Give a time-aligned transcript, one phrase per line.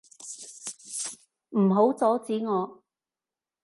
[1.51, 2.83] 唔好阻止我！